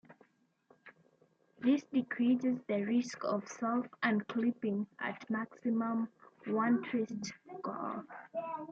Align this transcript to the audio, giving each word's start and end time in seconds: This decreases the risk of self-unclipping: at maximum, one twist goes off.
This 1.59 1.83
decreases 1.93 2.59
the 2.67 2.81
risk 2.85 3.23
of 3.23 3.47
self-unclipping: 3.47 4.87
at 4.99 5.29
maximum, 5.29 6.09
one 6.47 6.81
twist 6.89 7.31
goes 7.61 7.61
off. 7.65 8.05